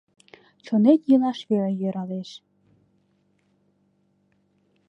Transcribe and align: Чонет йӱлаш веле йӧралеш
Чонет 0.65 1.01
йӱлаш 1.09 1.39
веле 1.49 1.71
йӧралеш 1.81 2.29